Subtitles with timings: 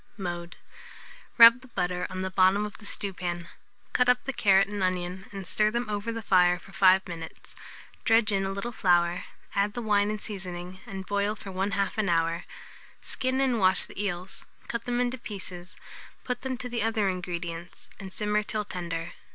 [0.17, 0.55] Mode.
[1.37, 3.49] Rub the butter on the bottom of the stewpan;
[3.93, 7.55] cut up the carrot and onion, and stir them over the fire for 5 minutes;
[8.03, 12.09] dredge in a little flour, add the wine and seasoning, and boil for 1/2 an
[12.09, 12.45] hour.
[13.03, 15.75] Skin and wash the eels, cut them into pieces,
[16.23, 19.13] put them to the other ingredients, and simmer till tender.